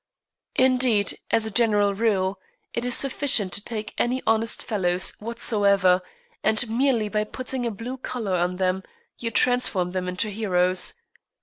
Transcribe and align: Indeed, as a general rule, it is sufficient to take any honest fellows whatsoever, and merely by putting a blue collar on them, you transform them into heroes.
Indeed, 0.55 1.19
as 1.29 1.45
a 1.45 1.51
general 1.51 1.93
rule, 1.93 2.39
it 2.73 2.83
is 2.83 2.95
sufficient 2.97 3.53
to 3.53 3.63
take 3.63 3.93
any 3.99 4.23
honest 4.25 4.63
fellows 4.63 5.11
whatsoever, 5.19 6.01
and 6.43 6.67
merely 6.67 7.07
by 7.07 7.23
putting 7.23 7.67
a 7.67 7.69
blue 7.69 7.97
collar 7.97 8.33
on 8.37 8.55
them, 8.55 8.81
you 9.19 9.29
transform 9.29 9.91
them 9.91 10.07
into 10.07 10.31
heroes. 10.31 10.95